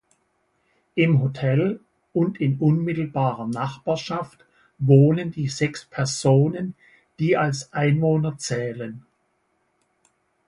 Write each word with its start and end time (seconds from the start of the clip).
Im 0.95 1.21
Hotel 1.21 1.79
und 2.11 2.41
in 2.41 2.57
unmittelbarer 2.57 3.45
Nachbarschaft 3.45 4.43
wohnen 4.79 5.29
die 5.31 5.47
sechs 5.47 5.85
Personen, 5.85 6.73
die 7.19 7.37
als 7.37 7.71
Einwohner 7.71 8.35
zählen. 8.39 9.05